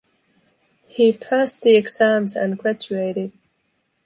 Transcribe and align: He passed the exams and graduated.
He 0.87 1.13
passed 1.13 1.61
the 1.61 1.75
exams 1.75 2.35
and 2.35 2.57
graduated. 2.57 3.33